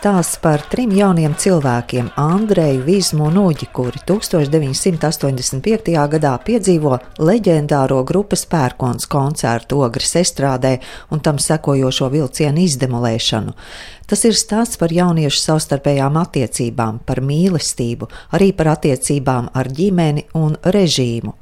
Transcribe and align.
stāsts 0.00 0.38
par 0.40 0.62
trim 0.72 0.94
jauniem 0.96 1.34
cilvēkiem, 1.36 2.06
Andreju, 2.16 2.80
Vizmu 2.86 3.26
un 3.28 3.34
Uģi, 3.42 3.66
kuri 3.76 4.00
1985. 4.08 5.90
gadā 6.14 6.30
piedzīvo 6.40 6.94
leģendāro 7.20 7.98
grupas 8.08 8.46
pērkons 8.48 9.04
koncertu 9.12 9.82
Ogres 9.84 10.14
estrādē 10.16 10.78
un 11.12 11.20
tam 11.20 11.36
sekojošo 11.36 12.08
vilcienu 12.14 12.64
izdemolēšanu. 12.64 13.52
Tas 14.08 14.24
ir 14.24 14.38
stāsts 14.40 14.80
par 14.80 14.94
jauniešu 14.94 15.42
savstarpējām 15.42 16.16
attiecībām, 16.22 17.02
par 17.04 17.20
mīlestību, 17.20 18.08
arī 18.32 18.54
par 18.56 18.72
attiecībām 18.78 19.52
ar 19.52 19.68
ģimeni 19.68 20.30
un 20.40 20.56
režīmu. 20.64 21.36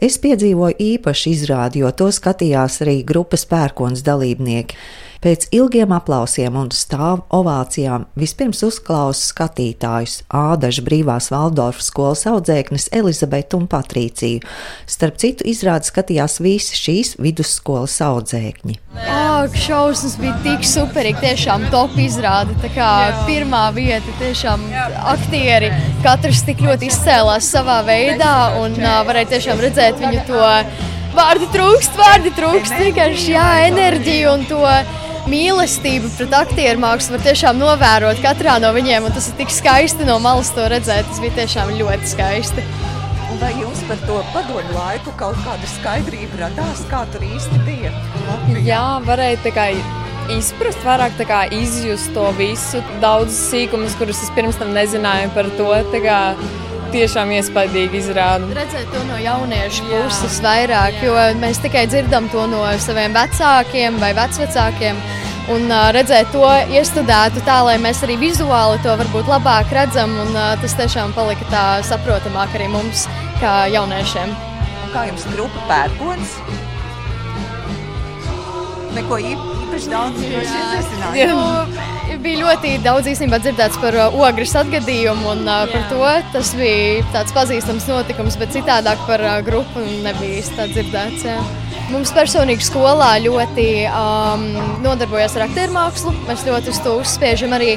Es 0.00 0.16
piedzīvoju 0.16 0.80
īpaši 0.80 1.36
izrādi, 1.36 1.84
jo 1.84 1.92
to 1.92 2.08
skatījās 2.08 2.80
arī 2.80 3.02
grupas 3.04 3.44
pērkons 3.44 4.00
dalībnieki. 4.06 4.80
Pēc 5.20 5.50
ilgiem 5.52 5.90
aplausiem 5.92 6.54
un 6.56 6.70
stāvu 6.72 7.26
ovācijām 7.36 8.06
vispirms 8.16 8.62
uzklausa 8.64 9.26
skatītājus 9.28 10.14
Ādaža 10.32 10.80
brīvās 10.86 11.26
Valdorfas 11.28 11.90
skolas 11.90 12.22
audzēknes 12.30 12.88
Elizabete 12.96 13.58
un 13.58 13.66
Patrīciju. 13.68 14.40
Starp 14.88 15.18
citu, 15.20 15.44
izrādi 15.44 15.90
skatījās 15.90 16.38
visi 16.40 16.78
šīs 16.78 17.18
vidusskolas 17.20 17.98
audzēkņi. 18.06 18.78
Ak, 19.12 19.58
šausmas 19.60 20.14
bija 20.22 20.38
tik 20.46 20.64
superīgi, 20.64 21.20
tiešām 21.26 21.66
top 21.74 21.98
izrāde. 22.00 22.56
Tā 22.64 22.70
kā 22.72 22.88
pirmā 23.28 23.66
vieta, 23.76 24.14
tiešām 24.22 24.64
aktieri, 25.12 25.68
katrs 26.00 26.46
tik 26.48 26.64
ļoti 26.64 26.88
izcēlās 26.88 27.52
savā 27.58 27.82
veidā 27.84 28.32
un 28.62 28.80
uh, 28.80 29.02
varēja 29.04 29.34
tiešām 29.34 29.60
redzēt 29.66 30.00
viņu 30.00 30.24
to. 30.32 30.48
Vārdi 31.10 31.46
trūkst, 31.50 31.96
vārdi 31.98 32.30
trūkst, 32.36 32.76
vienkārši 32.78 33.32
jā, 33.34 33.46
enerģija 33.66 34.34
un 34.34 34.44
to 34.46 34.60
mīlestību 35.30 36.10
pret 36.16 36.36
aktieru 36.38 36.80
mākslu 36.82 37.16
var 37.16 37.24
tiešām 37.26 37.58
novērot 37.60 38.22
katrā 38.24 38.56
no 38.62 38.70
viņiem. 38.76 39.08
Tas 39.14 39.30
ir 39.30 39.36
tik 39.40 39.52
skaisti 39.54 40.06
no 40.08 40.20
malas 40.22 40.52
to 40.54 40.68
redzēt. 40.70 41.08
Tas 41.10 41.22
bija 41.22 41.40
tiešām 41.42 41.74
ļoti 41.80 42.12
skaisti. 42.14 42.66
Vai 43.40 43.54
jums 43.56 43.80
par 43.88 44.00
to 44.04 44.18
padomu 44.34 44.74
laiku 44.74 45.14
kaut 45.18 45.38
kāda 45.46 45.68
skaidrība 45.74 46.42
radās, 46.42 46.82
kā 46.90 47.06
tur 47.12 47.24
īsti 47.24 47.62
bija? 47.64 47.92
Jā, 48.66 48.84
varēja 49.06 49.54
kā 49.56 49.70
izprast, 50.34 50.82
vairāk 50.84 51.16
kā, 51.26 51.44
izjust 51.56 52.12
to 52.14 52.26
visu. 52.38 52.82
Daudz 53.02 53.34
sīkumus, 53.48 53.96
kurus 53.98 54.20
es 54.22 54.34
pirms 54.36 54.60
tam 54.60 54.74
nezināju 54.76 55.32
par 55.34 55.48
to. 55.58 55.70
Tiešām 56.90 57.30
iespaidīgi 57.36 58.00
izrāda. 58.00 58.48
Redzēt 58.56 58.88
to 58.90 59.00
no 59.06 59.18
jauniešu 59.22 59.84
Jā. 59.86 60.00
puses 60.08 60.40
vairāk, 60.42 60.96
jo 61.06 61.14
mēs 61.38 61.60
tikai 61.62 61.84
dzirdam 61.86 62.26
to 62.32 62.48
no 62.50 62.64
saviem 62.82 63.14
vecākiem 63.14 64.00
vai 64.02 64.10
vecvecākiem. 64.18 64.98
Un 65.54 65.70
uh, 65.70 65.88
redzēt 65.94 66.30
to 66.34 66.46
iestudētu 66.74 67.42
tā, 67.46 67.60
lai 67.66 67.76
mēs 67.82 68.02
arī 68.06 68.18
vizuāli 68.20 68.78
to 68.84 68.94
varbūt 69.02 69.30
labāk 69.30 69.70
redzam. 69.74 70.16
Un, 70.24 70.34
uh, 70.34 70.56
tas 70.62 70.74
tiešām 70.78 71.14
palika 71.14 71.46
tā 71.50 71.66
saprotamāk 71.86 72.58
arī 72.58 72.66
mums, 72.74 73.06
kā 73.42 73.64
jauniešiem. 73.70 74.34
Un 74.86 74.90
kā 74.94 75.06
jums 75.10 75.30
grupa 75.34 75.70
pērkons? 75.70 76.36
Neko 78.96 79.20
īpaši 79.22 79.92
daudz 79.92 80.20
nezinājāt 80.26 81.98
bija 82.20 82.40
ļoti 82.42 82.74
daudz 82.84 83.08
īstenībā 83.10 83.40
dzirdēts 83.42 83.78
par 83.80 83.96
uh, 83.96 84.20
ogres 84.26 84.52
atgadījumu, 84.58 85.30
un 85.32 85.48
uh, 85.48 85.64
par 85.70 85.86
to 85.92 86.00
tas 86.34 86.52
bija 86.58 87.04
tāds 87.14 87.34
pazīstams 87.36 87.88
notikums, 87.90 88.38
bet 88.40 88.52
citādāk 88.56 89.00
par 89.08 89.24
uh, 89.24 89.38
grupu 89.46 89.84
nebija 90.04 90.42
īsti 90.42 90.68
dzirdēts. 90.74 91.26
Jā. 91.30 91.38
Mums 91.90 92.12
personīgi 92.14 92.62
skolā 92.62 93.08
ļoti 93.24 93.64
um, 93.88 94.44
nodarbojas 94.84 95.34
ar 95.38 95.46
aktieru 95.48 95.74
mākslu. 95.74 96.12
Mēs 96.28 96.44
ļoti 96.46 96.70
uz 96.70 96.78
to 96.84 96.92
uzspiežam 97.00 97.54
arī. 97.56 97.72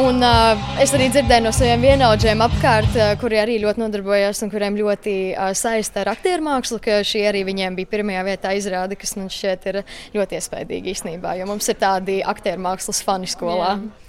Un, 0.00 0.22
uh, 0.24 0.62
es 0.80 0.94
arī 0.96 1.10
dzirdēju 1.12 1.44
no 1.44 1.52
saviem 1.52 1.84
vienaudžiem 1.84 2.40
apkārt, 2.46 2.96
uh, 2.96 3.12
kuri 3.20 3.40
arī 3.42 3.58
ļoti 3.64 3.82
nodarbojas 3.82 4.40
un 4.46 4.52
kuriem 4.54 4.78
ļoti 4.78 5.16
uh, 5.34 5.50
saista 5.58 6.04
ar 6.04 6.14
aktieru 6.14 6.46
mākslu, 6.46 6.80
ka 6.84 7.02
šī 7.04 7.26
arī 7.28 7.44
viņiem 7.48 7.76
bija 7.76 7.92
pirmajā 7.92 8.24
vietā 8.30 8.54
izrāde, 8.56 8.96
kas 9.00 9.16
man 9.18 9.28
šķiet 9.32 9.70
ir 9.72 9.82
ļoti 10.16 10.38
iespaidīgi 10.38 10.94
īstenībā, 10.94 11.36
jo 11.40 11.50
mums 11.50 11.68
ir 11.68 11.80
tādi 11.82 12.22
aktieru 12.24 12.64
mākslas 12.70 13.02
fani 13.04 13.28
skolā. 13.28 13.74
Jā. 13.76 14.07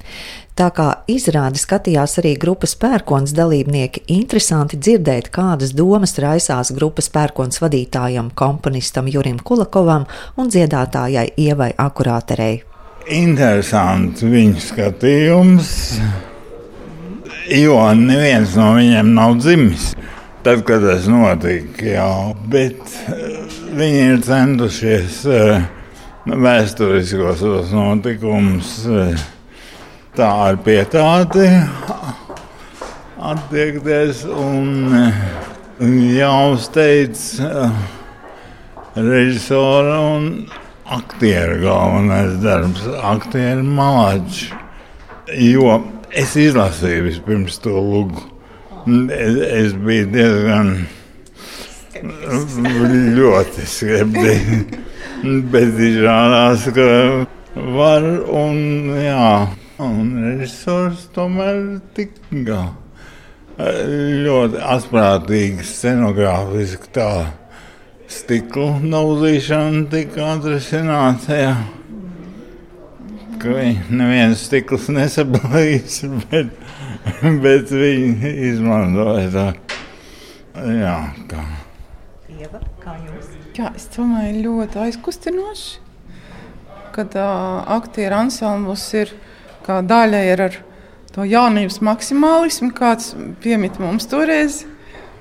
Tā 0.60 0.66
kā 0.76 0.90
izrādi 1.08 1.56
skatījās 1.62 2.18
arī 2.20 2.34
grupas 2.36 2.74
pērkons 2.76 3.32
dalībnieki, 3.32 4.02
interesanti 4.12 4.76
dzirdēt, 4.76 5.30
kādas 5.32 5.72
domas 5.72 6.18
raisās 6.20 6.74
grupas 6.76 7.08
pērkons 7.14 7.62
vadītājam, 7.64 8.34
komponistam 8.36 9.08
Jurim 9.08 9.38
Kulakovam 9.40 10.04
un 10.36 10.52
dziedātājai 10.52 11.30
Ievai 11.40 11.72
Akurāterei. 11.80 12.60
Interesants 13.08 14.20
viņu 14.20 14.60
skatījums, 14.66 15.72
jo 17.56 17.80
neviens 17.96 18.60
no 18.60 18.74
viņiem 18.76 19.16
nav 19.16 19.40
dzimis. 19.40 19.94
Tad, 20.44 20.66
kad 20.68 20.84
tas 20.84 21.08
notika, 21.08 21.88
jā, 21.88 22.12
bet 22.52 22.80
eh, 23.12 23.58
viņi 23.80 24.06
ir 24.12 24.22
centušies 24.28 25.24
eh, 25.28 25.66
vēsturiskos 26.28 27.44
notikumus 27.72 28.78
eh, 28.88 29.28
tā 30.18 30.30
ar 30.50 30.58
pietāti 30.66 31.48
attiekties 33.20 34.24
un 34.32 34.96
jāuzteic 36.16 37.20
režisora 38.96 40.00
un 40.16 40.30
aktieru 40.90 41.60
galvenais 41.62 42.40
darbs, 42.44 42.88
aktieru 43.04 43.64
malači. 43.64 44.50
Jo 45.30 45.78
es 46.10 46.34
izlasīju 46.40 47.06
vispirms 47.06 47.60
to 47.62 47.76
lūgu. 47.78 48.26
Es, 49.14 49.36
es 49.60 49.76
biju 49.78 50.08
diezgan 50.16 50.74
ļoti 53.20 53.68
skeptiski. 53.70 54.86
Bet 55.52 55.76
izrādās, 55.84 56.64
ka 56.74 56.88
var 57.76 58.06
un 58.32 58.62
jā. 59.04 59.32
Un 59.80 60.10
režisors 60.20 61.06
tomēr 61.16 61.80
tika 61.96 62.64
ļoti 63.60 64.60
asprātīgi, 64.74 65.64
scenogrāfiski 65.64 66.90
tā 66.96 67.12
stikla 68.12 68.82
nauzīšana 68.84 69.86
tika 69.92 70.34
atrisināta. 70.34 71.38
Jā. 71.40 71.54
Ka 73.40 73.56
neviens 73.88 74.44
stikls 74.50 74.90
nesablīs, 74.92 76.02
bet, 76.28 76.52
bet 77.40 77.72
viņi 77.72 78.34
izmantoja 78.50 79.32
tā. 79.32 79.48
Jā, 80.76 80.98
kā. 81.32 81.46
Ieva, 82.36 82.60
kā 82.84 82.98
jūs? 83.06 83.32
Jā, 83.56 83.72
es 83.80 83.88
domāju, 83.96 84.44
ļoti 84.44 84.84
aizkustinoši, 84.90 85.80
kad 86.96 87.16
uh, 87.16 87.64
aktieru 87.80 88.20
ansamblis 88.26 88.86
ir 89.00 89.16
kā 89.70 89.80
daļa 89.86 90.20
ir 90.26 90.44
ar 90.48 90.60
to 91.14 91.26
jaunības 91.30 91.80
maksimālismu, 91.86 92.72
kāds 92.74 93.14
piemīt 93.44 93.80
mums 93.82 94.10
toreiz. 94.10 94.64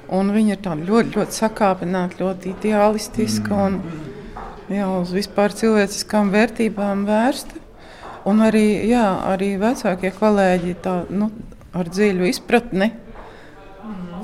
Viņa 0.08 0.54
ir 0.56 0.84
ļoti, 0.88 1.18
ļoti 1.18 1.36
sakāpināta, 1.36 2.22
ļoti 2.22 2.54
ideālistiska 2.54 3.58
un 3.66 3.82
jau 4.72 5.02
uz 5.02 5.12
vispār 5.12 5.52
cilvēciskām 5.56 6.30
vērtībām 6.32 7.04
vērsta. 7.08 7.60
Un 8.28 8.40
arī, 8.44 8.88
jā, 8.88 9.04
arī 9.28 9.54
vecākie 9.60 10.10
kolēģi 10.16 10.72
tā, 10.84 10.94
nu, 11.12 11.28
ar 11.76 11.88
dziļu 11.92 12.28
izpratni 12.28 12.90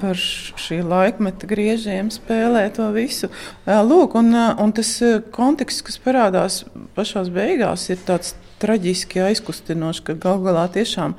par 0.00 0.18
šī 0.18 0.80
laikmeta 0.84 1.48
griežiem 1.48 2.10
spēlē 2.12 2.66
to 2.76 2.88
visu. 2.96 3.30
Lūk, 3.64 4.16
un, 4.20 4.32
un 4.34 4.72
tas 4.76 4.90
konteksts, 5.32 5.84
kas 5.86 6.00
parādās 6.02 6.62
pašās 6.96 7.30
beigās, 7.32 7.86
ir 7.92 8.02
tāds 8.04 8.34
traģiski 8.62 9.24
aizkustinoši, 9.30 10.04
ka 10.06 10.20
gal 10.20 10.42
galā 10.44 10.68
tiešām 10.74 11.16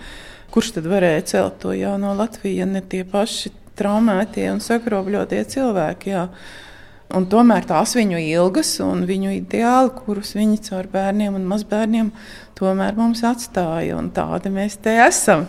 kurš 0.56 0.78
tad 0.78 0.86
varēja 0.88 1.24
celt 1.34 1.58
to 1.60 1.74
jauno 1.76 2.14
Latviju, 2.16 2.62
ja 2.62 2.66
ne 2.70 2.80
tie 2.80 3.02
paši 3.04 3.52
traumētie 3.76 4.46
un 4.54 4.62
sakropļotie 4.64 5.42
cilvēki. 5.52 6.14
Jā. 6.14 6.30
Un 7.16 7.28
tomēr 7.30 7.68
tās 7.68 7.92
viņu 7.98 8.22
ilgas 8.22 8.72
un 8.84 9.04
viņu 9.08 9.34
ideāli, 9.36 9.92
kurus 9.98 10.32
viņi 10.38 10.62
caur 10.70 10.88
bērniem 10.94 11.36
un 11.36 11.44
mazbērniem 11.52 12.14
tomēr 12.58 12.96
mums 12.96 13.26
atstāja. 13.28 14.00
Un 14.00 14.10
tādi 14.16 14.54
mēs 14.56 14.80
te 14.80 14.96
esam. 15.04 15.44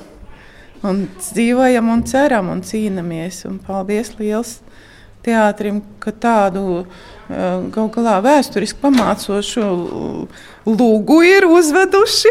Un 0.83 1.07
dzīvojam 1.21 1.89
un 1.95 2.03
ceram 2.11 2.51
un 2.53 2.67
cīnāmies. 2.67 3.45
Un 3.47 3.61
paldies 3.63 4.11
liels 4.19 4.59
teātrim, 5.27 5.83
ka 6.01 6.15
tādu 6.15 6.87
Galu 7.27 7.89
galā 7.91 8.21
vēsturiski 8.23 8.79
pamācošu 8.85 9.63
lūgu 10.67 11.17
ir 11.27 11.49
uzveduši, 11.51 12.31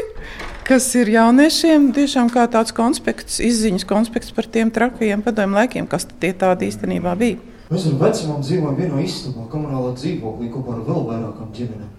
kas 0.67 0.87
ir 0.95 1.11
jauniešiem 1.11 1.89
tiešām 1.97 2.31
kā 2.31 2.45
tāds 2.51 2.71
konspekts, 2.75 3.41
izziņas 3.43 3.83
konspekts 3.89 4.31
par 4.35 4.47
tiem 4.47 4.71
trakajiem 4.71 5.25
padomju 5.25 5.59
laikiem, 5.59 5.89
kas 5.91 6.07
tie 6.07 6.31
tādi 6.31 6.71
īstenībā 6.71 7.17
bija. 7.19 7.41
Mēs 7.67 7.89
ar 7.89 7.99
vecumam 7.99 8.39
dzīvojam 8.45 8.79
vienā 8.79 9.03
istabā, 9.03 9.49
komunālā 9.51 9.91
dzīvoklī 9.99 10.51
kopā 10.53 10.77
ar 10.77 10.83
vēl 10.87 11.05
vairākām 11.11 11.51
ģimenēm. 11.57 11.93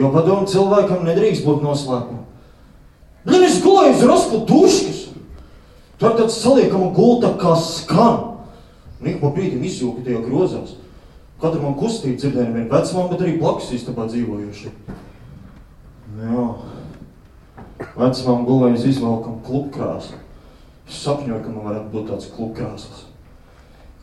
Jo 0.00 0.10
padomu 0.14 0.48
cilvēkam 0.48 1.04
nedrīkst 1.04 1.44
būt 1.44 1.64
noslēpuma. 1.66 2.22
Tad 3.28 3.42
es 3.42 3.60
gulēju 3.62 3.98
uz 3.98 4.04
rasklu 4.08 4.44
duškas. 4.48 5.00
Tur 6.00 6.16
tāds 6.16 6.40
saliekama 6.40 6.88
gulta 6.96 7.34
kā 7.40 7.52
skan. 7.60 8.33
Un 9.04 9.10
ik 9.12 9.18
pa 9.20 9.28
brīdim 9.36 9.60
izjūka 9.68 10.00
tajā 10.06 10.22
grozās. 10.24 10.78
Katru 11.42 11.60
man 11.60 11.74
kustību 11.76 12.16
dzirdēju 12.16 12.52
nevien 12.54 12.70
vecmām, 12.70 13.10
bet 13.10 13.20
arī 13.20 13.34
blakus 13.36 13.74
istabā 13.76 14.06
dzīvojuši. 14.08 14.70
Jā. 16.22 16.44
Vecmām 17.98 18.46
gulējas 18.48 18.86
izvelkam 18.88 19.42
klubkrāsu. 19.44 20.16
Es 20.88 21.02
sapņoju, 21.04 21.42
ka 21.44 21.52
man 21.52 21.66
varētu 21.68 21.92
būt 21.92 22.08
tāds 22.14 22.30
klubkrāsas. 22.32 23.04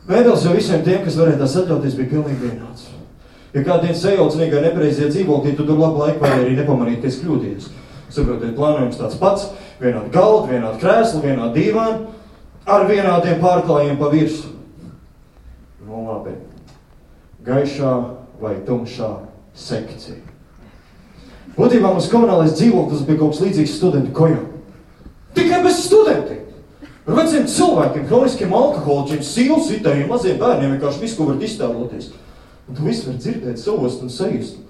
Mēbeles 0.06 0.46
jau 0.46 0.54
visiem 0.54 0.86
tiem, 0.86 1.02
kas 1.02 1.18
varēja 1.18 1.42
tās 1.42 1.58
atļauties, 1.64 1.98
bija 1.98 2.12
pilnīgi 2.14 2.46
vienāds. 2.46 2.86
Ja 3.56 3.66
kādiem 3.66 3.98
sajaucīgai 3.98 4.62
nepareizie 4.68 5.10
dzīvoklī, 5.10 5.56
tu 5.58 5.66
tur 5.66 5.82
labu 5.82 6.04
laiku 6.04 6.22
vari 6.22 6.46
arī 6.46 6.56
nepamanīt, 6.60 7.02
ka 7.02 7.10
esi 7.10 7.24
kļūdījies. 7.26 7.68
Saprotiet, 8.12 8.54
plānojums 8.54 9.02
tāds 9.02 9.18
pats, 9.18 9.50
vienādi 9.82 10.14
galdi, 10.14 10.54
vienādi 10.54 10.78
krēsli, 10.78 11.26
vienādi 11.26 11.58
dīvāni, 11.66 12.10
ar 12.70 12.86
vienādiem 12.86 13.42
pārklājiem 13.42 13.98
pa 13.98 14.14
virsmu. 14.14 14.61
Nu 15.92 16.06
labi, 16.08 16.32
gaišā 17.44 17.90
vai 18.40 18.54
tumšā 18.64 19.10
sekcija. 19.52 20.22
Būtībā 21.52 21.90
mums 21.92 22.08
komunālais 22.08 22.54
dzīvoklis 22.56 23.02
bija 23.04 23.20
kaut 23.20 23.34
kas 23.34 23.42
līdzīgs 23.44 23.74
studentu 23.76 24.14
kojām. 24.16 24.46
Tikai 25.36 25.58
bez 25.66 25.82
studentiem! 25.84 26.46
Ar 27.02 27.18
veciem 27.18 27.44
cilvēkiem, 27.50 28.06
kroniskiem 28.08 28.52
alkoholiķiem, 28.56 29.20
sīlu 29.26 29.58
sitējiem, 29.66 30.08
maziem 30.08 30.40
bērniem 30.40 30.76
vienkārši 30.76 31.02
visu, 31.02 31.18
ko 31.18 31.28
var 31.28 31.44
iztēloties. 31.44 32.08
Un 32.70 32.78
tu 32.78 32.86
visu 32.86 33.10
var 33.10 33.18
dzirdēt, 33.18 33.60
savos 33.60 33.98
un 34.00 34.12
sajust. 34.14 34.62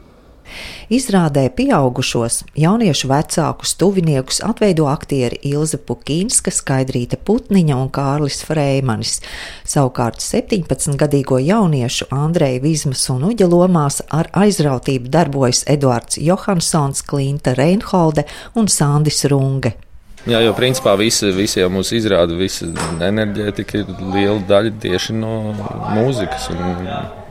Izrādē 0.92 1.46
pieaugušos 1.56 2.42
jauniešu 2.58 3.08
vecākus 3.08 3.70
tuviniekus 3.80 4.42
atveido 4.44 4.90
aktieri 4.92 5.38
Ilze 5.48 5.78
Pukīnska, 5.80 6.52
Skaidrīta 6.52 7.16
Putniņa 7.16 7.78
un 7.80 7.88
Kārlis 7.88 8.42
Freimanis. 8.44 9.22
Savukārt 9.64 10.20
17-gadīgo 10.20 11.38
jauniešu 11.40 12.10
Andreja 12.12 12.60
Vizmas 12.60 13.06
un 13.14 13.24
Uģa 13.30 13.48
lomās 13.48 14.02
ar 14.12 14.28
aizrautību 14.36 15.08
darbojas 15.14 15.62
Eduards 15.72 16.20
Johansons, 16.20 17.00
Klinta 17.08 17.56
Reinholde 17.56 18.26
un 18.52 18.68
Sandis 18.68 19.24
Runge. 19.32 19.72
Jā, 20.28 20.44
jo 20.44 20.52
principā 20.52 20.92
visi, 21.00 21.32
visi 21.32 21.62
jau 21.62 21.72
mūs 21.72 21.94
izrāda, 21.96 22.36
visa 22.36 22.68
enerģētika 23.08 23.80
ir 23.80 23.96
liela 24.12 24.38
daļa 24.44 24.76
tieši 24.84 25.16
no 25.16 25.40
mūzikas. 25.96 26.52
Un, 26.52 27.21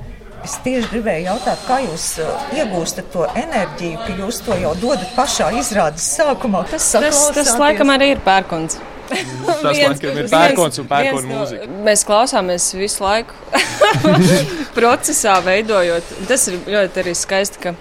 Es 0.42 0.56
tieši 0.66 0.88
gribēju 0.90 1.28
jautāt, 1.28 1.60
kā 1.68 1.76
jūs 1.84 2.06
uh, 2.24 2.46
iegūstat 2.58 3.12
to 3.14 3.28
enerģiju, 3.38 4.00
ka 4.08 4.16
jūs 4.18 4.40
to 4.42 4.56
jau 4.58 4.72
dodat 4.82 5.12
pašā 5.14 5.52
izrādes 5.60 6.08
sākumā. 6.16 6.64
Tas, 6.72 6.88
tas, 6.96 7.20
tas 7.36 7.52
laikam 7.62 7.94
arī 7.94 8.16
ir 8.16 8.24
pērkons. 8.26 8.80
tas 9.12 9.62
laikam 9.86 10.18
ir 10.18 10.32
pērkons 10.32 10.82
un 10.82 10.90
pērkona 10.90 11.30
mūzika. 11.30 11.70
Mēs 11.86 12.06
klausāmies 12.10 12.72
visu 12.74 13.06
laiku 13.06 13.38
procesā, 14.78 15.38
veidojot. 15.46 16.10
Tas 16.32 16.48
ir 16.50 16.58
ļoti 16.74 17.04
arī 17.04 17.16
skaisti, 17.22 17.62
ka 17.62 17.76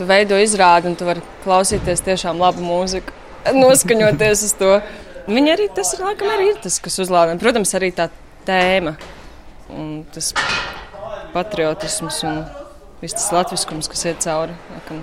tu 0.00 0.10
veido 0.10 0.42
izrādi 0.42 0.90
un 0.90 0.98
tu 0.98 1.06
vari 1.06 1.22
klausīties 1.46 2.02
tiešām 2.02 2.42
labu 2.42 2.66
mūziku, 2.66 3.14
noskaņoties 3.62 4.46
uz 4.50 4.58
to. 4.58 4.74
Viņa 5.30 5.54
arī 5.54 5.70
tas 5.70 5.94
ir, 5.94 6.02
laikam, 6.02 6.34
arī 6.34 6.50
ir 6.50 6.62
tas, 6.66 6.82
kas 6.82 6.98
uzlādē. 7.06 7.38
Protams, 7.38 7.78
arī 7.78 7.94
tā 7.94 8.10
tēma. 8.48 8.98
Un 9.70 10.00
tas 10.12 10.34
patriotisms 11.32 12.22
un 12.28 12.44
viss 13.02 13.16
tas 13.18 13.32
latviskums, 13.34 13.90
kas 13.90 14.06
iet 14.10 14.22
cauri. 14.24 14.56
Laikam. 14.74 15.02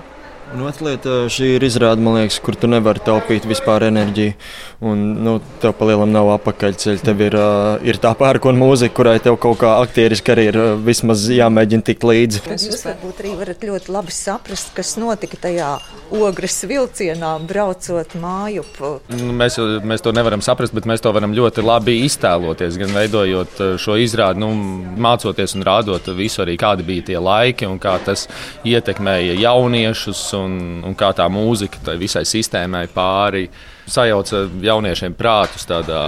Un 0.49 0.63
otra 0.65 0.87
lieta, 0.87 1.11
šī 1.29 1.51
ir 1.59 1.63
izrāde, 1.67 2.01
liekas, 2.01 2.39
kur 2.41 2.55
tu 2.57 2.65
nevari 2.69 3.01
taupīt 3.05 3.45
vispār 3.45 3.83
enerģiju. 3.85 4.33
Un, 4.89 5.01
nu, 5.21 5.35
tev 5.61 5.75
palielam 5.77 6.09
nav 6.09 6.31
apakaļceļa. 6.39 7.03
Tev 7.05 7.21
ir, 7.21 7.35
uh, 7.37 7.83
ir 7.85 7.99
tā 8.01 8.15
pērkona 8.17 8.57
mūzika, 8.57 8.95
kurai 8.97 9.17
tev 9.21 9.37
kaut 9.43 9.59
kā 9.61 9.75
aktieriski 9.83 10.33
arī 10.33 10.45
ir 10.49 10.57
uh, 10.57 10.69
vismaz 10.81 11.27
jāmēģina 11.35 11.85
tikt 11.85 12.05
līdzi. 12.09 12.41
Jūs 12.55 12.85
varbūt 12.87 13.21
arī 13.21 13.33
varat 13.37 13.65
ļoti 13.69 13.93
labi 13.93 14.15
saprast, 14.15 14.71
kas 14.73 14.95
notika 14.97 15.37
tajā 15.43 15.75
ogres 16.17 16.57
vilcienā, 16.65 17.35
braucot 17.45 18.17
māju. 18.17 18.65
Nu, 19.13 19.29
mēs, 19.37 19.59
mēs 19.85 20.05
to 20.05 20.15
nevaram 20.17 20.41
saprast, 20.41 20.73
bet 20.73 20.89
mēs 20.89 21.05
to 21.05 21.13
varam 21.13 21.35
ļoti 21.37 21.61
labi 21.65 21.99
iztēloties. 22.07 22.79
Gan 22.81 22.95
veidojot 22.97 23.61
šo 23.83 23.99
izrādi, 24.01 24.41
nu, 24.41 24.49
mācoties 24.97 25.53
un 25.59 25.67
rādot 25.67 26.09
visu, 26.17 26.41
arī 26.41 26.57
kādi 26.57 26.87
bija 26.87 27.09
tie 27.11 27.21
laiki 27.21 27.69
un 27.69 27.77
kā 27.83 27.99
tas 28.01 28.25
ietekmēja 28.65 29.37
jauniešus 29.43 30.25
un, 30.39 30.55
un 30.85 30.95
kā 30.97 31.11
tā 31.15 31.27
mūzika 31.31 31.81
tai 31.85 31.97
visai 32.01 32.25
sistēmai 32.27 32.85
pāri 32.93 33.47
sajauca 33.89 34.43
jauniešiem 34.63 35.15
prātus 35.17 35.65
tādā 35.69 36.01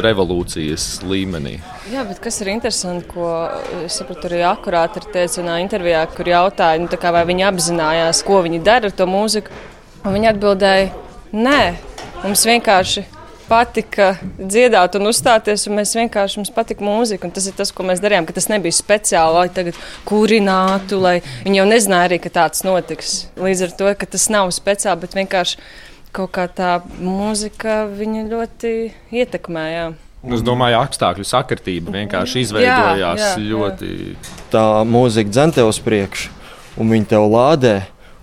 revolūcijas 0.00 1.02
līmenī. 1.08 1.58
Jā, 1.92 2.04
bet 2.08 2.22
kas 2.24 2.40
ir 2.40 2.52
interesanti, 2.54 3.08
ko 3.12 3.28
es 3.84 3.98
sapratu 4.00 4.30
arī 4.30 4.42
akurāti 4.48 5.02
ar 5.02 5.08
teicu 5.14 5.42
vienā 5.42 5.60
intervijā, 5.64 6.06
kur 6.16 6.32
jautāja, 6.32 6.80
nu, 6.80 6.90
kā, 6.90 7.12
vai 7.14 7.26
viņi 7.28 7.46
apzinājās, 7.50 8.24
ko 8.26 8.40
viņi 8.46 8.62
dara 8.66 8.90
ar 8.90 8.96
to 8.96 9.08
mūziku. 9.10 9.52
Un 10.00 10.16
viņi 10.16 10.30
atbildēja, 10.30 10.92
nē, 11.36 11.62
mums 12.24 12.46
vienkārši 12.48 13.04
patika 13.50 14.12
dziedāt 14.38 14.96
un 14.98 15.10
uzstāties, 15.10 15.66
un 15.68 15.80
mēs 15.80 15.94
vienkārši 15.98 16.40
mums 16.40 16.52
patika 16.54 16.86
mūzika. 16.86 17.30
Tas 17.34 17.48
ir 17.50 17.56
tas, 17.58 17.72
ko 17.74 17.86
mēs 17.88 18.02
darījām. 18.02 18.28
Tas 18.30 18.48
nebija 18.52 18.76
speciāli, 18.76 19.36
lai 19.36 19.54
tagad 19.54 19.78
kurinātu, 20.08 21.00
lai 21.02 21.16
viņi 21.44 21.62
jau 21.62 21.68
nezināja 21.70 22.10
arī, 22.10 22.20
ka 22.22 22.32
tāds 22.40 22.64
notiks. 22.66 23.16
Līdz 23.40 23.66
ar 23.66 23.78
to, 23.80 23.94
ka 23.98 24.10
tas 24.14 24.28
nav 24.32 24.52
speciāli, 24.54 25.02
bet 25.02 25.18
vienkārši 25.18 25.58
kaut 26.16 26.32
kā 26.34 26.46
tā 26.50 26.78
mūzika 26.98 27.84
viņa 27.90 28.26
ļoti 28.30 28.72
ietekmēja. 29.14 29.90
Es 30.34 30.42
domāju, 30.44 30.76
apstākļu 30.82 31.24
sakritība 31.24 31.94
vienkārši 31.94 32.42
izveidojās 32.44 33.22
jā, 33.22 33.30
jā, 33.38 33.46
ļoti. 33.54 33.88
Jā. 34.10 34.34
Tā 34.52 34.64
mūzika 34.84 35.32
dzēn 35.32 35.54
tev 35.56 35.70
uz 35.70 35.78
priekšu, 35.80 36.28
un 36.82 36.92
viņa 36.92 37.08
tev 37.14 37.24
lādē, 37.32 37.74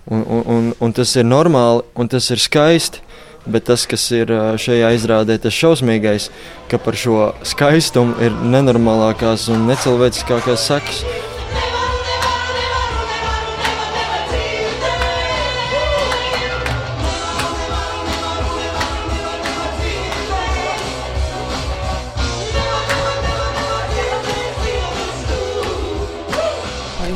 un, 0.06 0.22
un, 0.22 0.44
un, 0.54 0.68
un 0.86 0.94
tas 0.94 1.16
ir 1.18 1.26
normāli, 1.26 1.82
un 1.98 2.10
tas 2.12 2.30
ir 2.30 2.42
skaisti. 2.42 3.02
Bet 3.48 3.68
tas, 3.70 3.86
kas 3.88 4.02
ir 4.12 4.32
šajā 4.60 4.92
izrādē, 4.96 5.38
tas 5.40 5.56
šausmīgais, 5.56 6.28
ka 6.68 6.80
par 6.82 6.98
šo 6.98 7.30
skaistumu 7.48 8.18
ir 8.24 8.36
nenormālākās 8.52 9.48
un 9.54 9.64
necilvēciskākās 9.70 10.68
sekas. 10.68 11.02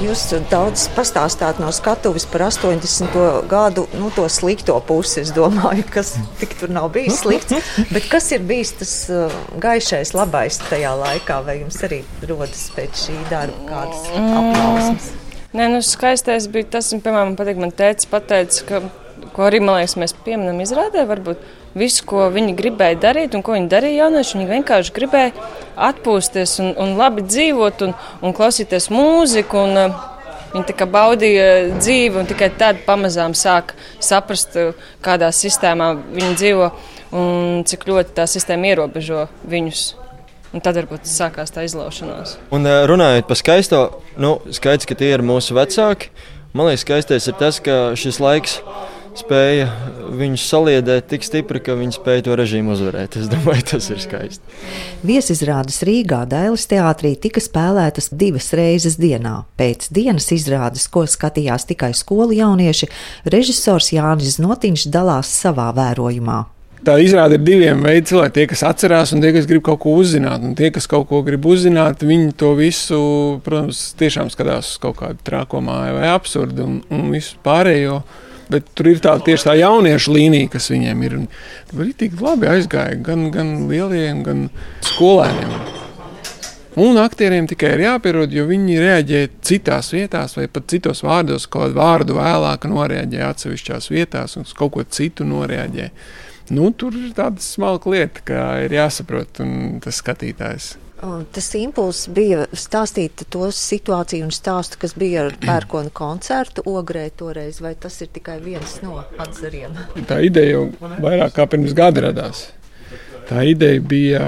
Jūs 0.00 0.22
daudz 0.48 0.86
pastāstāt 0.96 1.58
no 1.60 1.68
skatuves 1.74 2.24
par 2.30 2.46
80. 2.46 3.12
gadu, 3.50 3.84
nu, 3.98 4.08
to 4.14 4.24
slikto 4.32 4.78
pusi. 4.88 5.20
Es 5.20 5.32
domāju, 5.36 5.84
kas 5.92 6.14
tik 6.40 6.54
tur 6.60 6.72
nav 6.72 6.88
bijis 6.94 7.20
slikts. 7.20 7.52
Bet 7.92 8.08
kas 8.12 8.30
ir 8.32 8.44
bijis 8.48 8.72
tas 8.80 8.94
uh, 9.12 9.34
gaišais, 9.60 10.14
labais 10.16 10.56
tajā 10.70 10.94
laikā? 10.96 11.42
Vai 11.44 11.58
jums 11.60 11.76
arī 11.84 12.00
rodas 12.30 12.70
pēc 12.76 13.04
šī 13.04 13.18
darba 13.28 13.68
kādas 13.68 14.08
aplausmas? 14.16 15.10
Nē, 15.52 15.68
nu, 15.74 15.82
skaistais 15.84 16.48
bija 16.48 16.70
tas, 16.78 16.88
un, 16.96 17.02
piemēram, 17.04 17.34
man 17.34 17.36
patīk, 17.36 17.60
man 17.60 17.74
teica, 17.76 18.08
pateica, 18.14 18.64
ka, 18.70 18.80
ko 19.36 19.50
arī, 19.50 19.60
man 19.60 19.82
liekas, 19.82 19.98
mēs 20.00 20.16
pieminam 20.24 20.62
izrādē, 20.64 21.04
varbūt 21.10 21.42
visu, 21.78 22.04
ko 22.08 22.28
viņi 22.32 22.54
gribēja 22.58 23.00
darīt 23.06 23.36
un 23.36 23.44
ko 23.44 23.56
viņi 23.56 23.70
darīja 23.72 24.04
jaunieši. 24.04 24.38
Viņi 24.38 24.50
vienkārši 24.50 24.94
gribēja 24.96 25.32
atpūsties 25.90 26.58
un, 26.62 26.72
un 26.80 26.96
labi 27.00 27.24
dzīvot 27.26 27.86
un, 27.86 27.94
un 28.22 28.36
klausīties 28.36 28.90
mūziku. 28.92 29.66
Un, 29.66 29.84
uh, 29.86 30.08
Viņi 30.52 30.66
tā 30.68 30.74
kā 30.76 30.84
baudīja 30.84 31.44
dzīvi 31.78 32.18
un 32.20 32.26
tikai 32.28 32.50
tad 32.60 32.82
pamazām 32.84 33.32
sāka 33.32 33.72
saprast, 34.04 34.52
uh, 34.60 34.74
kādā 35.00 35.30
sistēmā 35.32 35.94
viņi 36.12 36.34
dzīvo 36.36 36.66
un 37.16 37.62
cik 37.64 37.86
ļoti 37.88 38.12
tā 38.18 38.26
sistēma 38.28 38.68
ierobežo 38.74 39.22
viņus. 39.48 39.86
Un 40.52 40.60
tad 40.60 40.76
varbūt 40.76 41.08
sākās 41.08 41.54
tā 41.54 41.64
izlaušanās. 41.64 42.36
Un 42.52 42.68
uh, 42.68 42.82
runājot 42.84 43.30
par 43.30 43.40
skaisto, 43.40 43.80
nu, 44.20 44.34
skaidrs, 44.52 44.84
ka 44.90 44.98
tie 45.00 45.14
ir 45.14 45.24
mūsu 45.24 45.56
vecāki. 45.56 46.12
Man 46.52 46.68
liekas, 46.68 46.84
skaistais 46.84 47.32
ir 47.32 47.38
tas, 47.40 47.56
ka 47.64 47.96
šis 47.96 48.20
laiks 48.20 48.58
ir 48.60 48.91
spēja 49.18 49.66
viņus 50.16 50.44
saliedēt 50.48 51.08
tik 51.10 51.26
stipri, 51.26 51.60
ka 51.64 51.76
viņi 51.78 51.96
spēja 51.96 52.26
to 52.26 52.36
režīmu 52.38 52.72
uzvarēt. 52.74 53.18
Es 53.20 53.28
domāju, 53.32 53.66
tas 53.72 53.90
ir 53.92 54.00
skaisti. 54.02 54.60
Viesizrādes 55.06 55.82
Rīgā 55.86 56.22
Dailas 56.30 56.68
teātrī 56.70 57.14
tika 57.20 57.42
spēlētas 57.42 58.12
divas 58.16 58.52
reizes 58.56 58.98
dienā. 59.00 59.42
Pēc 59.60 59.90
dienas 59.94 60.30
izrādes, 60.34 60.88
ko 60.92 61.04
skatījās 61.08 61.68
tikai 61.68 61.92
skolu 61.96 62.36
jaunieši, 62.38 62.90
režisors 63.32 63.92
Jānis 63.94 64.38
Znotiņš 64.38 64.88
dalās 64.92 65.32
savā 65.42 65.70
vērojumā. 65.76 66.40
Tā 66.82 66.96
izrāda 66.98 67.36
ir 67.38 67.44
diviem 67.46 67.84
veidiem 67.84 68.08
cilvēki. 68.08 68.34
Tie, 68.34 68.44
kas 68.50 68.64
atcerās, 68.66 69.12
un 69.14 69.22
tie, 69.22 69.30
kas 69.36 69.46
grib 69.46 69.62
kaut 69.68 69.78
ko 69.84 69.92
uzzināt. 70.00 70.42
Un 70.42 70.56
tie, 70.58 70.72
kas 70.74 70.88
kaut 70.90 71.06
ko 71.12 71.20
grib 71.22 71.44
uzzināt, 71.46 72.02
viņi 72.02 72.32
to 72.40 72.56
visu, 72.58 72.98
protams, 73.46 73.84
tiešām 74.00 74.32
skatās 74.34 74.72
uz 74.72 74.80
kaut 74.82 74.98
kādu 74.98 75.22
trāko 75.22 75.62
māju 75.62 76.00
vai 76.00 76.10
absurdu 76.10 76.66
un, 76.66 76.80
un 76.90 77.06
visu 77.14 77.38
pārējo. 77.46 78.00
Bet 78.50 78.72
tur 78.76 78.90
ir 78.90 78.98
tā 79.04 79.14
tieši 79.22 79.48
tā 79.48 79.54
jauniešu 79.60 80.16
līnija, 80.16 80.50
kas 80.56 80.70
viņiem 80.72 81.04
ir. 81.06 81.20
Arī 81.76 81.92
tik 81.98 82.18
labi 82.20 82.50
aizgāja 82.50 82.98
gan, 83.04 83.28
gan 83.34 83.54
lieliem, 83.70 84.24
gan 84.26 84.48
skolēniem. 84.88 85.54
Un 86.82 86.96
aktieriem 86.96 87.44
tikai 87.50 87.74
ir 87.74 87.82
jāpierod, 87.84 88.32
jo 88.32 88.46
viņi 88.48 88.78
reaģē 88.80 89.18
citās 89.44 89.90
vietās, 89.92 90.38
vai 90.38 90.46
pat 90.48 90.70
citos 90.72 91.02
vārdos, 91.04 91.44
kaut 91.44 91.66
kādu 91.66 91.76
vārdu 91.76 92.16
vēlāk 92.16 92.64
noreaģē 92.70 93.26
atsevišķās 93.26 93.90
vietās, 93.92 94.38
un 94.40 94.48
uz 94.48 94.54
kaut 94.56 94.72
ko 94.78 94.84
citu 94.88 95.26
noreaģē. 95.28 95.90
Nu, 96.56 96.70
tur 96.72 96.96
ir 96.96 97.12
tāda 97.16 97.44
smalka 97.44 97.92
lieta, 97.92 98.24
ka 98.24 98.46
ir 98.64 98.72
jāsaprot 98.72 99.42
tas 99.84 100.00
skatītājs. 100.00 100.72
Tas 101.02 101.48
impulss 101.58 102.06
bija 102.14 102.44
stāstīt 102.54 103.24
to 103.34 103.48
situāciju 103.50 104.28
un 104.28 104.32
stāstu, 104.34 104.78
kas 104.84 104.92
bija 104.94 105.24
ar 105.26 105.34
pērkona 105.48 105.90
koncertu 105.90 106.62
ogrē 106.70 107.08
toreiz, 107.18 107.58
vai 107.64 107.74
tas 107.74 107.98
ir 108.04 108.12
tikai 108.14 108.38
viens 108.44 108.76
no 108.84 109.00
atzariem? 109.22 109.74
Tā 110.06 110.20
ideja 110.22 110.60
jau 110.60 110.92
vairāk 111.02 111.34
kā 111.40 111.48
pirms 111.50 111.74
gada 111.74 112.06
radās. 112.06 112.46
Tā 113.26 113.42
ideja 113.48 113.82
bija, 113.82 114.22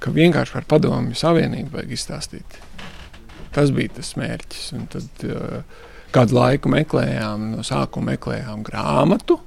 ka 0.00 0.12
vienkārši 0.14 0.56
par 0.56 0.68
padomju 0.74 1.16
savienību 1.18 1.76
vajag 1.76 1.92
izstāstīt. 1.96 2.60
Tas 3.52 3.72
bija 3.74 3.98
tas 3.98 4.16
mērķis. 4.16 4.66
Un 4.78 4.88
tad 4.92 5.24
uh, 5.28 5.80
kādu 6.14 6.38
laiku 6.38 6.72
meklējām, 6.72 7.50
no 7.52 7.64
sākuma 7.66 8.14
meklējām 8.14 8.64
grāmatu, 8.64 9.42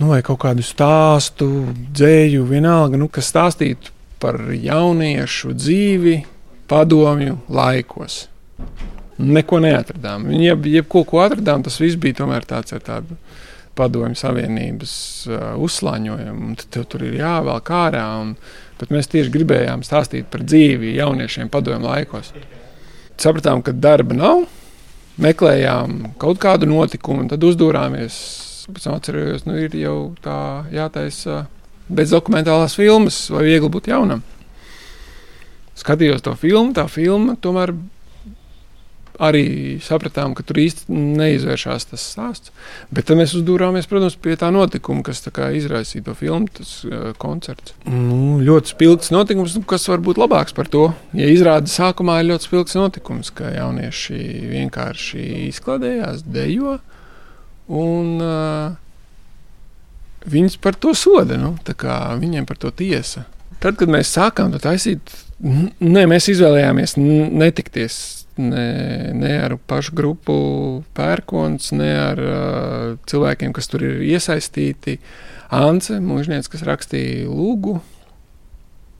nu, 0.00 0.08
vai 0.08 0.22
kaut 0.24 0.40
kādu 0.46 0.64
stāstu, 0.64 1.48
dzēju, 1.92 2.46
vienalga, 2.48 2.96
nu, 2.96 3.12
kas 3.12 3.28
stāstītu 3.34 3.92
par 4.22 4.38
jauniešu 4.54 5.52
dzīvi 5.58 6.16
padomju 6.70 7.40
laikos. 7.52 8.26
Neko 9.22 9.58
neatradām. 9.62 10.30
Jeb, 10.34 10.66
jebko, 10.66 11.04
ko 11.06 11.20
atradām, 11.24 11.62
tas 11.66 11.78
viss 11.82 11.98
bija 12.00 12.22
tomēr 12.22 12.46
tāds 12.48 12.74
ar 12.74 12.82
tādu 12.86 13.18
padomju 13.78 14.18
savienības 14.18 14.94
uh, 15.28 15.44
uzslāņojumu. 15.62 16.54
Tad 16.62 16.88
tur 16.92 17.04
ir 17.06 17.18
jāvelk 17.20 17.70
ārā. 17.76 18.06
Tad 18.80 18.92
mēs 18.94 19.10
tieši 19.12 19.32
gribējām 19.34 19.84
stāstīt 19.86 20.28
par 20.32 20.44
dzīvi 20.46 20.96
jauniešiem 20.96 21.52
padomju 21.52 21.86
laikos. 21.86 22.32
Sapratām, 23.20 23.62
ka 23.62 23.74
darba 23.76 24.16
nav. 24.18 24.46
Meklējām 25.22 26.14
kaut 26.20 26.40
kādu 26.42 26.66
notikumu, 26.70 27.28
tad 27.30 27.44
uzdūrāmies. 27.44 28.16
Pēc 28.72 28.86
tam 28.86 28.96
atcerējos, 28.96 29.44
nu 29.44 29.58
ir 29.60 29.74
jau 29.76 29.96
tā 30.24 30.38
jātaisa. 30.72 31.44
Bez 31.88 32.12
dokumentālās 32.14 32.76
filmas, 32.78 33.24
vai 33.32 33.46
viegli 33.50 33.72
būt 33.72 33.90
jaunam. 33.90 34.22
Skatījos 35.78 36.22
to 36.22 36.36
filmu, 36.38 36.74
tā 36.76 36.86
filma 36.90 37.34
tomēr 37.40 37.72
arī 39.22 39.78
sapratām, 39.82 40.34
ka 40.36 40.44
tur 40.46 40.60
īsti 40.62 40.92
neizvēršas 40.92 41.88
tas 41.90 42.04
stāsts. 42.14 42.52
Bet 42.94 43.08
tad 43.08 43.20
mēs 43.20 43.34
uzdūrāmies, 43.38 43.88
protams, 43.90 44.16
pie 44.20 44.36
tā 44.40 44.50
notikuma, 44.54 45.04
kas 45.06 45.22
tā 45.24 45.50
izraisīja 45.56 46.06
to 46.08 46.16
filmu, 46.18 46.50
tas 46.58 46.74
uh, 46.88 47.10
koncerts. 47.22 47.76
Nu, 47.86 48.40
ļoti 48.42 48.74
spilgts 48.74 49.12
notikums, 49.14 49.56
nu, 49.58 49.64
kas 49.68 49.86
var 49.90 50.02
būt 50.04 50.20
labāks 50.22 50.56
par 50.56 50.70
to. 50.72 50.88
Ja 51.18 51.28
izrāda 51.30 51.70
sākumā 51.70 52.20
ir 52.20 52.32
ļoti 52.32 52.48
spilgts 52.48 52.78
notikums, 52.78 53.32
ka 53.34 53.52
jaunieši 53.54 54.22
vienkārši 54.52 55.26
izklaidējās, 55.50 56.24
dejo. 56.32 56.78
Un, 57.72 58.16
uh, 58.18 58.81
viņus 60.28 60.58
par 60.62 60.78
to 60.78 60.94
soda. 60.98 61.38
Nu, 61.40 61.54
viņiem 62.22 62.46
par 62.48 62.60
to 62.60 62.70
tiesa. 62.70 63.26
Tad, 63.62 63.78
kad 63.78 63.90
mēs 63.92 64.10
sākām 64.10 64.50
to 64.50 64.58
taisīt, 64.62 65.12
ne, 65.42 66.02
mēs 66.10 66.26
izvēlējāmies 66.32 66.96
netikties 66.98 67.98
ne, 68.36 69.12
ne 69.14 69.32
ar 69.44 69.56
pašu 69.70 69.94
grupu 69.94 70.34
pērkons, 70.96 71.72
ne 71.78 71.92
ar 71.98 72.22
uh, 72.22 72.98
cilvēkiem, 73.06 73.54
kas 73.54 73.70
tur 73.70 73.84
ir 73.86 74.02
iesaistīti. 74.06 74.98
Ance, 75.52 75.98
mūžnieks, 76.00 76.48
kas 76.48 76.64
rakstīja 76.64 77.28
lūgu. 77.28 77.76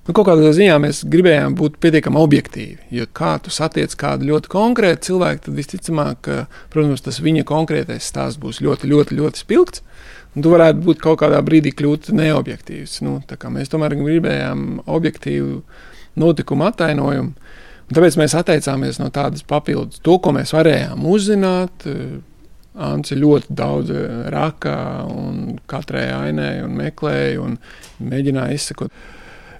Nu, 0.03 0.11
kaut 0.11 0.27
kādā 0.27 0.51
ziņā 0.51 0.81
mēs 0.83 1.05
gribējām 1.07 1.55
būt 1.57 1.77
pietiekami 1.83 2.19
objektīvi. 2.19 2.89
Jo 2.91 3.07
kā 3.15 3.37
tu 3.43 3.53
satiec 3.55 3.95
kādu 3.99 4.27
ļoti 4.33 4.51
konkrētu 4.51 5.13
cilvēku, 5.13 5.45
tad 5.47 5.57
visticamāk, 5.61 6.19
ka, 6.27 6.39
protams, 6.75 7.05
tas 7.07 7.21
viņa 7.23 7.47
konkrētais 7.47 8.09
stāsts 8.11 8.41
būs 8.43 8.59
ļoti, 8.67 8.91
ļoti, 8.91 9.19
ļoti 9.21 9.45
spilgts. 9.45 9.85
Tu 10.33 10.49
varētu 10.49 10.81
būt 10.87 11.03
kaut 11.03 11.21
kādā 11.21 11.43
brīdī 11.45 11.75
kļūt 11.77 12.09
neobjektīvs. 12.17 13.01
Nu, 13.05 13.19
mēs 13.53 13.73
tomēr 13.73 13.99
gribējām 13.99 14.83
objektīvu 14.89 15.61
notikumu 16.23 16.71
attainojumu. 16.71 17.35
Tāpēc 17.93 18.17
mēs 18.17 18.35
atteicāmies 18.39 19.01
no 19.03 19.11
tādas 19.13 19.45
papildus. 19.45 20.01
To, 20.07 20.17
ko 20.23 20.33
mēs 20.33 20.55
varējām 20.57 21.05
uzzināt, 21.05 21.85
Anci 22.73 23.19
ļoti 23.21 23.53
daudz 23.53 23.91
raka 24.33 25.05
un 25.05 25.59
katrai 25.69 26.07
ainai 26.09 26.63
un 26.65 26.73
meklēja 26.79 27.43
un 27.45 27.59
mēģināja 28.01 28.57
izsekot 28.57 28.95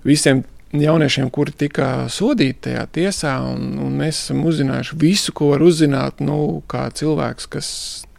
visiem 0.09 0.41
jauniešiem, 0.73 1.29
kuri 1.29 1.53
tika 1.53 2.07
sodīti 2.09 2.71
tajā 2.71 2.87
tiesā. 2.97 3.35
Un, 3.53 3.77
un 3.85 3.99
mēs 4.01 4.23
esam 4.25 4.41
uzzinājuši 4.49 4.97
visu, 5.03 5.35
ko 5.37 5.51
var 5.53 5.65
uzzināt 5.67 6.25
nu, 6.25 6.63
kā 6.73 6.87
cilvēks, 6.97 7.51
kas 7.53 7.69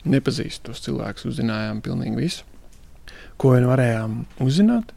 nepazīst 0.09 0.65
tos 0.67 0.83
cilvēkus, 0.85 1.27
uzzinājām 1.31 1.79
pilnīgi 1.85 2.19
visu, 2.19 2.45
ko 3.39 3.55
vien 3.55 3.67
varējām 3.69 4.19
uzzināt. 4.43 4.93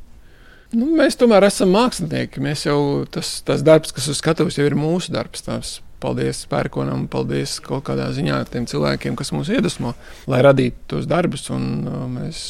Nu, 0.74 0.88
mēs 0.98 1.16
tomēr 1.18 1.46
esam 1.46 1.70
mākslinieki. 1.74 2.42
Mēs 2.42 2.66
jau 2.66 3.06
tas, 3.10 3.38
tas 3.46 3.62
darbs, 3.64 3.94
kas 3.94 4.08
uz 4.10 4.18
skatuves, 4.18 4.58
jau 4.58 4.66
ir 4.66 4.74
mūsu 4.78 5.14
darbs. 5.14 5.44
Tās 5.46 5.76
paldies 6.02 6.42
Pērkonam, 6.50 7.06
paldies 7.10 7.56
kaut 7.64 7.86
kādā 7.86 8.08
ziņā 8.14 8.42
tiem 8.50 8.66
cilvēkiem, 8.68 9.16
kas 9.18 9.32
mūs 9.32 9.50
iedvesmo, 9.54 9.94
lai 10.30 10.42
radītu 10.44 10.90
tos 10.92 11.06
darbus. 11.08 11.46
Un, 11.54 11.68
uh, 11.86 12.02
mēs, 12.10 12.40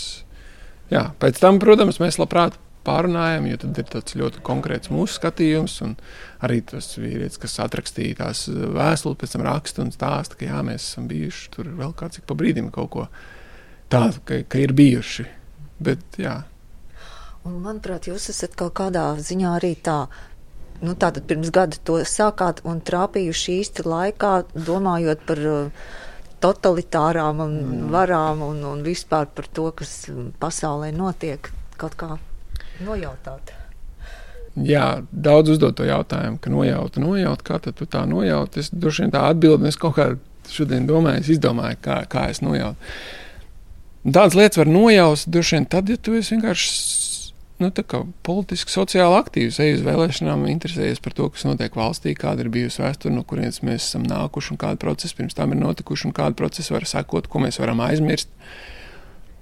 jā, 0.92 1.10
pēc 1.22 1.42
tam, 1.42 1.60
protams, 1.62 2.00
mēs 2.02 2.18
labprāt 2.22 2.56
pārunājam, 2.87 3.49
jo 3.50 3.61
tad 3.64 3.81
ir 3.83 3.88
tāds 3.90 4.16
ļoti 4.19 4.43
konkrēts 4.47 4.93
mūsu 4.95 5.19
skatījums. 5.19 5.78
Arī 6.47 6.61
tas 6.71 6.93
vīrietis, 6.99 7.40
kas 7.43 7.59
atrakstīja 7.64 8.21
tās 8.23 8.47
vēstules, 8.50 9.19
pēc 9.21 9.35
tam 9.35 9.47
raksta 9.47 9.85
un 9.85 9.93
stāsta, 9.95 10.38
ka 10.38 10.49
jā, 10.49 10.61
mēs 10.66 10.90
esam 10.93 11.09
bijuši 11.11 11.50
tur 11.57 11.73
vēl 11.78 11.97
kāds 11.99 12.23
pa 12.26 12.38
brīdim 12.38 12.71
kaut 12.75 12.93
ko 12.95 13.09
tādu, 13.93 14.23
ka, 14.26 14.40
ka 14.49 14.62
ir 14.62 14.75
bijuši. 14.76 15.26
Bet, 15.83 16.05
jā. 16.21 16.38
Un, 17.45 17.61
manuprāt, 17.62 18.09
jūs 18.11 18.31
esat 18.33 18.57
kaut 18.59 18.75
kādā 18.81 19.11
ziņā 19.21 19.57
arī 19.59 19.75
tā. 19.76 20.07
Nu, 20.83 20.93
tātad 20.93 21.25
pirms 21.28 21.52
gada 21.55 21.78
to 21.88 22.00
sākāt 22.05 22.61
un 22.69 22.83
trāpījuši 22.85 23.61
īsti 23.62 23.87
laikā, 23.88 24.33
domājot 24.66 25.23
par 25.28 25.40
uh, 25.49 25.87
totalitārām 26.43 27.40
un 27.45 27.55
mm. 27.61 27.90
varām 27.95 28.43
un, 28.45 28.62
un 28.69 28.83
vispār 28.85 29.28
par 29.33 29.49
to, 29.49 29.71
kas 29.76 30.07
pasaulē 30.40 30.93
notiek. 30.97 31.50
Kaut 31.81 31.97
kā 32.00 32.16
nojautāt? 32.85 33.54
Jā, 34.56 35.02
daudz 35.12 35.52
uzdod 35.52 35.76
to 35.76 35.85
jautājumu, 35.85 36.40
ka 36.40 36.50
nojauta, 36.52 37.00
nojauta, 37.02 37.45
kā 37.45 37.59
tu 37.61 37.85
tā 37.85 38.06
nojauta. 38.09 38.62
Es 38.62 38.71
droši 38.73 39.04
vien 39.04 39.12
tā 39.12 39.26
atbildi, 39.28 39.68
es 39.68 39.76
kaut 39.80 39.99
kā 39.99 40.06
šodien 40.49 40.87
domāju, 40.88 41.21
es 41.21 41.33
izdomāju, 41.37 41.76
kā, 41.85 42.00
kā 42.09 42.28
es 42.33 42.40
nojautu. 42.45 42.92
Tādas 44.06 44.37
lietas 44.38 44.61
var 44.62 44.71
nojaust 44.71 45.28
droši 45.28 45.59
vien 45.59 45.66
tad, 45.68 45.90
ja 45.90 45.99
tu 46.00 46.14
esi 46.16 46.37
vienkārši 46.37 46.73
nu, 47.62 47.71
politiski, 48.26 48.73
sociāli 48.73 49.16
aktīvs, 49.18 49.59
ej 49.64 49.78
uz 49.78 49.85
vēlēšanām, 49.87 50.47
interesējies 50.52 51.02
par 51.04 51.16
to, 51.16 51.28
kas 51.33 51.47
notiek 51.49 51.76
valstī, 51.76 52.14
kāda 52.16 52.45
ir 52.45 52.52
bijusi 52.52 52.83
vēsture, 52.85 53.14
no 53.16 53.25
kurienes 53.28 53.62
mēs 53.66 53.88
esam 53.88 54.06
nākuši 54.09 54.54
un 54.54 54.61
kāda 54.62 54.80
procesa 54.80 55.18
pirms 55.18 55.37
tam 55.37 55.52
ir 55.52 55.61
notikuši 55.62 56.09
un 56.11 56.16
kāda 56.16 56.38
procesa 56.38 56.76
var 56.76 56.88
sekot, 56.88 57.28
ko 57.33 57.42
mēs 57.45 57.61
varam 57.62 57.80
aizmirst. 57.87 58.33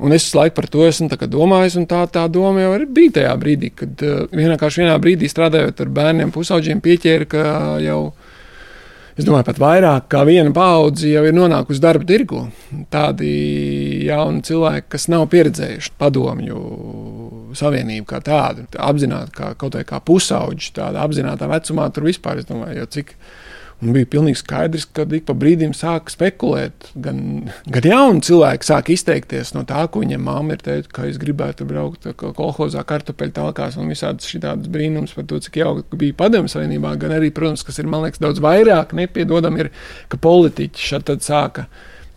Un 0.02 0.12
es 0.12 0.26
laiku 0.34 0.56
par 0.56 0.66
to 0.66 0.82
esmu 0.88 1.06
domājis, 1.30 1.76
un 1.78 1.86
tā, 1.86 2.02
tā 2.10 2.24
doma 2.32 2.64
jau 2.64 2.74
bija 2.90 3.20
tajā 3.20 3.34
brīdī, 3.38 3.70
kad 3.78 4.00
uh, 4.02 4.24
vienkārši 4.34 4.82
vienā 4.82 4.96
brīdī 4.98 5.30
strādājot 5.30 5.84
ar 5.84 5.92
bērniem, 5.94 6.32
pusauģiem, 6.34 6.80
pieķēra, 6.82 7.28
ka 7.30 7.44
jau, 7.78 8.00
es 9.14 9.22
domāju, 9.22 9.46
pat 9.46 9.60
vairāk 9.62 10.08
kā 10.10 10.24
viena 10.26 10.50
paudze 10.54 11.12
jau 11.12 11.22
ir 11.28 11.36
nonākusi 11.36 11.84
darba 11.84 12.08
tirgu. 12.10 12.42
Tādi 12.90 13.30
jauni 14.08 14.42
cilvēki, 14.50 14.90
kas 14.96 15.06
nav 15.14 15.28
pieredzējuši 15.30 15.94
padomju 16.02 16.64
savienību 17.54 18.10
kā 18.10 18.18
tādu, 18.26 18.66
apzināti 18.74 19.38
kā 19.38 19.54
kaut 19.60 19.78
kā 19.86 20.02
pusauģi, 20.02 20.74
tādā 20.74 21.06
apzināta 21.06 21.46
vecumā, 21.54 21.86
tur 21.94 22.10
vispār, 22.10 22.42
es 22.42 22.50
domāju, 22.50 22.82
jau 22.82 22.90
cik 22.98 23.14
Un 23.82 23.90
bija 23.92 24.06
pilnīgi 24.08 24.38
skaidrs, 24.38 24.86
ka 24.94 25.04
ik 25.16 25.26
pa 25.28 25.34
brīdim 25.36 25.74
sāk 25.76 26.08
spekulēt. 26.12 26.86
Gan, 27.04 27.18
gan 27.68 27.88
jauni 27.88 28.22
cilvēki 28.24 28.68
sāk 28.68 28.90
izteikties 28.94 29.52
no 29.56 29.64
tā, 29.68 29.82
ko 29.90 30.04
viņam 30.04 30.22
māte 30.24 30.56
ir 30.56 30.62
teikusi, 30.64 30.92
ka 30.94 31.06
es 31.10 31.18
gribētu 31.20 31.66
braukt 31.68 32.06
kolhozā, 32.22 32.84
kartupeļu 32.86 33.34
talkās 33.36 33.76
un 33.80 33.90
visādas 33.92 34.30
šādas 34.30 34.70
brīnums 34.72 35.16
par 35.16 35.26
to, 35.28 35.40
cik 35.42 35.60
jauki 35.60 36.00
bija 36.00 36.16
padomju 36.22 36.54
savienībā. 36.54 36.94
Gan 37.02 37.16
arī, 37.18 37.32
protams, 37.34 37.66
kas 37.66 37.82
ir 37.82 37.90
man 37.90 38.06
liekas 38.06 38.22
daudz 38.22 38.40
vairāk 38.44 38.94
nepiedodam, 38.96 39.58
ir, 39.60 39.72
ka 40.08 40.20
politiķi 40.22 40.88
šeit 40.92 41.12
sāka. 41.26 41.68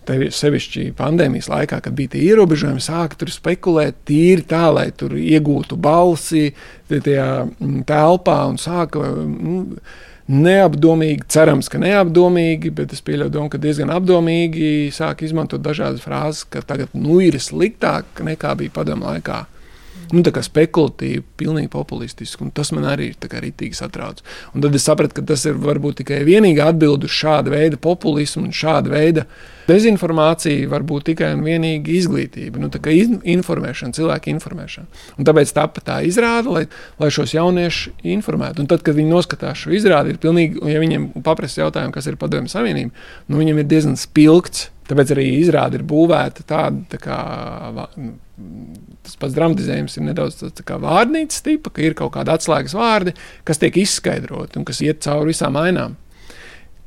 Sevišķi 0.08 0.94
pandēmijas 0.96 1.50
laikā, 1.52 1.82
kad 1.84 1.96
bija 1.98 2.14
tie 2.14 2.22
ierobežojumi, 2.30 2.80
sāka 2.80 3.18
tur 3.20 3.32
spekulēt 3.34 4.06
tīri 4.08 4.46
tā, 4.48 4.70
lai 4.72 4.86
tur 4.96 5.18
iegūtu 5.20 5.76
balsi 5.76 6.54
tajā 6.88 7.26
mm, 7.44 7.82
telpā 7.90 8.38
un 8.48 8.56
sāka. 8.62 9.04
Nu, 9.28 9.82
neapdomīgi, 10.28 11.26
cerams, 11.32 11.70
ka 11.72 11.80
neapdomīgi, 11.82 12.72
bet 12.76 12.96
es 12.96 13.04
pieļauju 13.06 13.34
domu, 13.34 13.52
ka 13.52 13.60
diezgan 13.64 13.92
apdomīgi 13.96 14.90
sāk 14.96 15.24
izmantot 15.28 15.64
dažādas 15.64 16.04
frāzes, 16.04 16.44
ka 16.52 16.64
tagad 16.66 16.92
nu 16.98 17.22
ir 17.24 17.40
sliktāk 17.42 18.24
nekā 18.28 18.56
bija 18.60 18.76
padomu 18.76 19.08
laikā 19.08 19.46
nu, 20.14 20.24
spekulatīvi, 20.24 21.24
pilnīgi 21.40 21.72
populistiski. 21.74 22.50
Tas 22.56 22.72
man 22.76 22.88
arī 22.90 23.12
ir 23.12 23.44
rītīgi 23.48 23.78
satrauc. 23.78 24.24
Un 24.54 24.64
tad 24.64 24.76
es 24.78 24.88
sapratu, 24.88 25.20
ka 25.20 25.26
tas 25.34 25.46
ir 25.50 25.60
varbūt 25.62 26.02
tikai 26.02 26.24
vienīgā 26.28 26.72
atbilde 26.72 27.10
uz 27.10 27.16
šāda 27.16 27.54
veida 27.54 27.80
populismu 27.82 28.48
un 28.48 28.56
šāda 28.56 28.94
veida 28.94 29.26
dezinformāciju. 29.68 30.70
Var 30.72 30.86
būt 30.88 31.10
tikai 31.12 31.34
un 31.36 31.44
vienīgi 31.46 31.98
izglītība, 32.00 32.62
nu, 32.62 32.72
informēšana, 33.38 33.98
cilvēku 33.98 34.32
informēšana. 34.36 35.04
Un 35.18 35.28
tāpēc 35.28 35.54
tāpat 35.58 35.88
tā 35.90 36.00
izrāda, 36.08 36.54
lai, 36.54 36.66
lai 37.02 37.12
šos 37.14 37.36
jauniešus 37.36 38.08
informētu. 38.16 38.64
Un 38.64 38.72
tad, 38.72 38.84
kad 38.86 38.98
viņi 38.98 39.12
noskatās 39.12 39.66
šo 39.66 39.76
izrādi, 39.76 40.16
ir 40.16 40.24
pilnīgi, 40.24 40.62
ja 40.72 40.82
viņiem 40.84 41.12
paprasta 41.26 41.66
jautājumu, 41.66 41.96
kas 41.96 42.08
ir 42.08 42.20
Padomju 42.20 42.52
Savienība, 42.54 42.96
nu, 43.28 43.42
viņiem 43.42 43.62
ir 43.64 43.70
diezgan 43.70 44.00
spilgts. 44.00 44.70
Tāpēc 44.88 45.12
arī 45.16 45.26
izrāde 45.42 45.80
ir 45.80 45.84
būvēta 45.88 46.46
tāda, 46.48 46.84
tā 46.94 47.00
kā 47.02 47.18
tas 49.04 49.18
pats 49.20 49.36
dramatizējums 49.36 49.98
ir 49.98 50.06
nedaudz 50.08 50.38
tāds 50.40 50.64
tā 50.64 50.78
vārnīcas 50.80 51.44
tipa, 51.44 51.74
ka 51.74 51.84
ir 51.84 51.98
kaut 51.98 52.14
kādi 52.16 52.32
atslēgas 52.32 52.76
vārdi, 52.78 53.16
kas 53.48 53.60
tiek 53.60 53.80
izskaidroti 53.82 54.62
un 54.62 54.68
kas 54.68 54.80
iet 54.86 55.02
cauri 55.04 55.34
visām 55.34 55.60
ainām. 55.60 55.98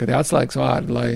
Kad 0.01 0.09
ir 0.09 0.21
atslēgas 0.21 0.57
vārdi, 0.57 0.97
lai 0.97 1.11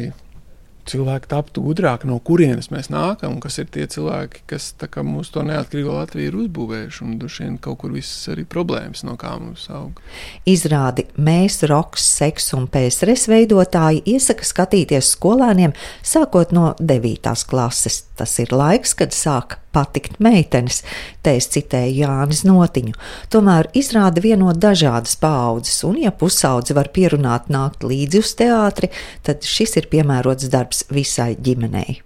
cilvēki 0.89 1.31
taptu 1.31 1.63
gudrāki, 1.65 2.09
no 2.11 2.19
kurienes 2.25 2.71
mēs 2.73 2.91
nākam, 2.93 3.37
un 3.37 3.43
kas 3.43 3.59
ir 3.63 3.69
tie 3.73 3.87
cilvēki, 3.91 4.45
kas 4.51 4.73
mūsu 5.05 5.37
to 5.37 5.45
neatkarīgo 5.49 5.97
Latviju 5.97 6.31
ir 6.31 6.39
uzbūvējuši, 6.45 7.03
un 7.05 7.19
droši 7.21 7.45
vien 7.45 7.59
kaut 7.63 7.81
kur 7.83 7.95
visas 7.95 8.31
arī 8.33 8.47
problēmas, 8.49 9.05
no 9.07 9.17
kā 9.21 9.35
mums 9.41 9.67
aug. 9.73 10.01
Izrādi 10.49 11.07
mēs, 11.17 11.63
Roks, 11.71 12.07
Seks 12.21 12.53
un 12.59 12.69
PSRS 12.73 13.29
veidotāji 13.33 14.05
iesaka 14.15 14.47
skatīties 14.47 15.15
skolēniem 15.17 15.75
sākot 16.05 16.55
no 16.55 16.73
9. 16.81 17.35
klases. 17.51 18.03
Tas 18.15 18.37
ir 18.39 18.53
laiks, 18.55 18.95
kad 18.95 19.15
sāk 19.15 19.59
patikt 19.75 20.21
meitenes, 20.23 20.85
te 21.27 21.35
es 21.35 21.49
citēju 21.51 22.05
Jānis 22.05 22.45
Notiņu. 22.47 22.95
Tomēr 23.35 23.73
izrāda 23.75 24.23
vienot 24.23 24.61
dažādas 24.63 25.19
paudzes, 25.19 25.81
un 25.89 25.99
ja 26.05 26.15
pusaudzi 26.15 26.79
var 26.79 26.93
pierunāt 26.95 27.51
nākt 27.51 27.83
līdzi 27.83 28.23
uz 28.23 28.35
teātri, 28.39 28.93
tad 29.27 29.43
šis 29.43 29.81
ir 29.83 29.91
piemērots 29.91 30.51
darbs 30.53 30.87
visai 30.95 31.33
ģimenei. 31.35 32.04